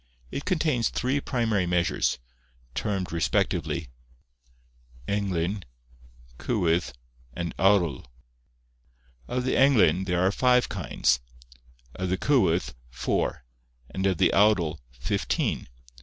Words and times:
It 0.31 0.45
contains 0.45 0.89
three 0.89 1.21
primary 1.21 1.67
measures, 1.67 2.17
termed 2.73 3.11
respectively, 3.11 3.89
englyn, 5.07 5.61
cywydd, 6.39 6.91
and 7.35 7.55
awdl. 7.57 8.07
Of 9.27 9.43
the 9.43 9.53
englyn, 9.53 10.07
there 10.07 10.21
are 10.25 10.31
five 10.31 10.69
kinds; 10.69 11.19
of 11.93 12.09
the 12.09 12.17
cywydd, 12.17 12.73
four; 12.89 13.45
and 13.91 14.07
of 14.07 14.17
the 14.17 14.31
awdl, 14.33 14.79
fifteen. 14.89 15.67